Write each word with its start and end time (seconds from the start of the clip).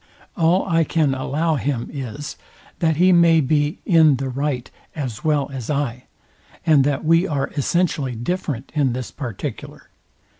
All 0.35 0.67
I 0.67 0.83
can 0.83 1.13
allow 1.13 1.57
him 1.57 1.87
is, 1.93 2.35
that 2.79 2.95
he 2.95 3.11
may 3.11 3.39
be 3.39 3.77
in 3.85 4.15
the 4.15 4.29
right 4.29 4.67
as 4.95 5.23
well 5.23 5.51
as 5.53 5.69
I, 5.69 6.05
and 6.65 6.83
that 6.85 7.05
we 7.05 7.27
are 7.27 7.49
essentially 7.55 8.15
different 8.15 8.71
in 8.73 8.93
this 8.93 9.11
particular. 9.11 9.91